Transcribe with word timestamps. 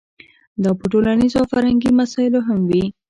دا 0.63 0.71
په 0.79 0.85
ټولنیزو 0.91 1.37
او 1.41 1.45
فرهنګي 1.51 1.91
مسایلو 2.01 2.39
هم 2.47 2.59
وي. 2.69 2.85